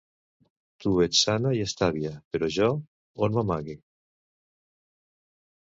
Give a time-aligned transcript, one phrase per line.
[0.85, 2.71] Tu ets sana i estàvia, però jo,
[3.29, 3.79] on m'amague?